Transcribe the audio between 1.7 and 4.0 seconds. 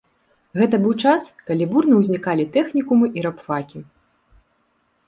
бурна ўзнікалі тэхнікумы і рабфакі.